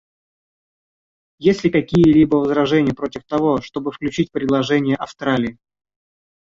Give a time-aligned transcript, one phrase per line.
[1.37, 5.59] Есть ли какие-либо возражения против того, чтобы включить предложение Австралии?